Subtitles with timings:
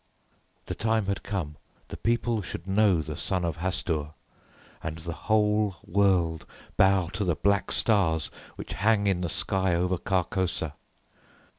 [0.65, 1.57] The time had come,
[1.89, 4.15] the people should know the son of Hastur,
[4.81, 9.99] and the whole world bow to the black stars which hang in the sky over
[9.99, 10.73] Carcosa.